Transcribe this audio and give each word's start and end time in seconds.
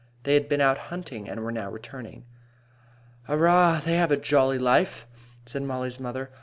They 0.23 0.33
had 0.33 0.49
been 0.49 0.61
out 0.61 0.79
hunting 0.89 1.29
and 1.29 1.43
were 1.43 1.51
now 1.51 1.69
returning. 1.69 2.25
"Arrah! 3.29 3.81
they 3.85 3.97
have 3.97 4.09
a 4.09 4.17
jolly 4.17 4.57
life," 4.57 5.05
said 5.45 5.61
Mollie's 5.61 5.99
mother. 5.99 6.31